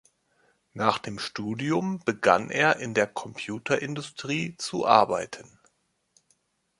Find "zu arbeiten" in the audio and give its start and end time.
4.57-5.59